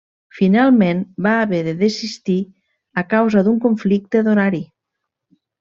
Finalment, 0.35 1.03
va 1.25 1.33
haver 1.41 1.59
de 1.67 1.75
desistir 1.83 2.39
a 3.03 3.07
causa 3.15 3.47
d'un 3.49 3.63
conflicte 3.67 4.27
d'horari. 4.31 4.67